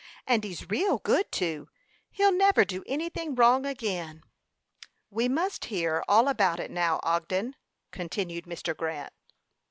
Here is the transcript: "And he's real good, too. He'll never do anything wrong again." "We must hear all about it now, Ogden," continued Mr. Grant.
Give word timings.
"And 0.25 0.43
he's 0.43 0.67
real 0.71 0.97
good, 0.97 1.31
too. 1.31 1.69
He'll 2.09 2.31
never 2.31 2.65
do 2.65 2.83
anything 2.87 3.35
wrong 3.35 3.67
again." 3.67 4.23
"We 5.11 5.29
must 5.29 5.65
hear 5.65 6.03
all 6.07 6.27
about 6.27 6.59
it 6.59 6.71
now, 6.71 6.99
Ogden," 7.03 7.55
continued 7.91 8.45
Mr. 8.45 8.75
Grant. 8.75 9.13